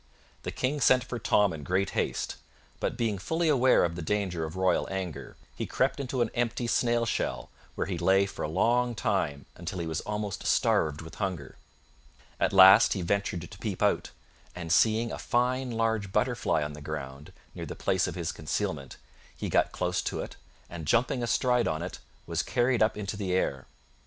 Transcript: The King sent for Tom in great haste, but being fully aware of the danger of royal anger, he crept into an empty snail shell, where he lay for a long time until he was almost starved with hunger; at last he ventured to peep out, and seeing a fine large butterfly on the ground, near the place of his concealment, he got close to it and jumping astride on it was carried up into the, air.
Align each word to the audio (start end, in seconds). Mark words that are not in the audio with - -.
The 0.41 0.49
King 0.51 0.81
sent 0.81 1.03
for 1.03 1.19
Tom 1.19 1.53
in 1.53 1.61
great 1.61 1.91
haste, 1.91 2.37
but 2.79 2.97
being 2.97 3.19
fully 3.19 3.49
aware 3.49 3.83
of 3.85 3.95
the 3.95 4.01
danger 4.01 4.43
of 4.45 4.55
royal 4.55 4.87
anger, 4.89 5.37
he 5.55 5.67
crept 5.67 5.99
into 5.99 6.21
an 6.23 6.31
empty 6.33 6.65
snail 6.65 7.05
shell, 7.05 7.51
where 7.75 7.85
he 7.85 7.99
lay 7.99 8.25
for 8.25 8.41
a 8.41 8.47
long 8.49 8.95
time 8.95 9.45
until 9.55 9.77
he 9.77 9.85
was 9.85 10.01
almost 10.01 10.47
starved 10.47 11.01
with 11.03 11.13
hunger; 11.21 11.55
at 12.39 12.51
last 12.51 12.93
he 12.93 13.03
ventured 13.03 13.41
to 13.51 13.57
peep 13.59 13.83
out, 13.83 14.09
and 14.55 14.71
seeing 14.71 15.11
a 15.11 15.19
fine 15.19 15.69
large 15.69 16.11
butterfly 16.11 16.63
on 16.63 16.73
the 16.73 16.81
ground, 16.81 17.31
near 17.53 17.67
the 17.67 17.75
place 17.75 18.07
of 18.07 18.15
his 18.15 18.31
concealment, 18.31 18.97
he 19.37 19.49
got 19.49 19.71
close 19.71 20.01
to 20.01 20.19
it 20.19 20.35
and 20.67 20.87
jumping 20.87 21.21
astride 21.21 21.67
on 21.67 21.83
it 21.83 21.99
was 22.25 22.41
carried 22.41 22.81
up 22.81 22.97
into 22.97 23.15
the, 23.15 23.33
air. 23.33 23.67